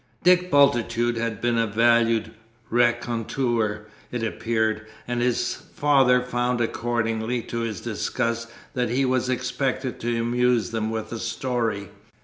Dick 0.23 0.49
Bultitude 0.49 1.15
had 1.15 1.41
been 1.41 1.59
a 1.59 1.67
valued 1.67 2.31
raconteur, 2.71 3.85
it 4.11 4.23
appeared, 4.23 4.87
and 5.07 5.21
his 5.21 5.53
father 5.75 6.23
found 6.23 6.59
accordingly, 6.59 7.43
to 7.43 7.59
his 7.59 7.81
disgust, 7.81 8.49
that 8.73 8.89
he 8.89 9.05
was 9.05 9.29
expected 9.29 9.99
to 9.99 10.19
amuse 10.19 10.71
them 10.71 10.89
with 10.89 11.11
a 11.11 11.19
story. 11.19 11.89